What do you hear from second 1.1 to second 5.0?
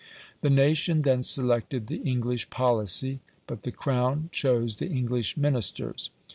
selected the English policy, but the Crown chose the